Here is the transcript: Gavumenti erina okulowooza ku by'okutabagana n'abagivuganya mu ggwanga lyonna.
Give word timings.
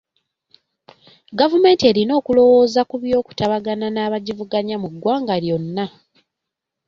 Gavumenti 1.39 1.83
erina 1.91 2.13
okulowooza 2.19 2.81
ku 2.89 2.95
by'okutabagana 3.03 3.87
n'abagivuganya 3.91 4.75
mu 4.83 4.87
ggwanga 4.93 5.35
lyonna. 5.43 5.85